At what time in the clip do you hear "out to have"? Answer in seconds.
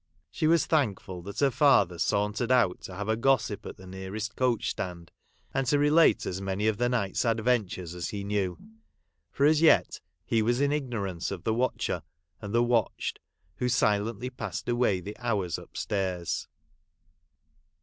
2.51-3.07